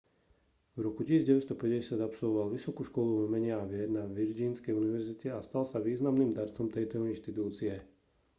v 0.77 0.81
roku 0.87 1.01
1950 1.11 2.01
absolvoval 2.09 2.47
vysokú 2.55 2.81
školu 2.89 3.11
umenia 3.29 3.55
a 3.61 3.65
vied 3.71 3.89
na 3.97 4.01
virgínskej 4.19 4.73
univerzite 4.81 5.27
a 5.29 5.37
stal 5.47 5.61
sa 5.71 5.77
významným 5.89 6.31
darcom 6.37 6.67
tejto 6.75 6.95
inštitúcie 7.13 7.73